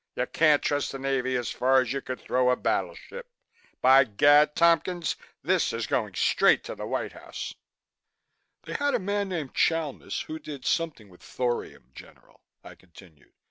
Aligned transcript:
You 0.15 0.25
can't 0.25 0.63
trust 0.63 0.91
the 0.91 0.97
Navy 0.97 1.35
as 1.35 1.51
far 1.51 1.79
as 1.79 1.93
you 1.93 2.01
could 2.01 2.19
throw 2.19 2.49
a 2.49 2.55
battleship. 2.55 3.27
By 3.83 4.03
Gad! 4.05 4.55
Tompkins, 4.55 5.15
this 5.43 5.71
is 5.71 5.85
going 5.85 6.15
straight 6.15 6.63
to 6.63 6.73
the 6.73 6.87
White 6.87 7.11
House." 7.11 7.53
"They 8.63 8.73
had 8.73 8.95
a 8.95 8.99
man 8.99 9.29
named 9.29 9.53
Chalmis 9.53 10.21
who 10.21 10.39
did 10.39 10.65
something 10.65 11.07
with 11.07 11.21
thorium, 11.21 11.91
General," 11.93 12.41
I 12.63 12.73
continued. 12.73 13.33